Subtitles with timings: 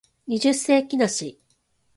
[0.25, 1.37] 二十世紀梨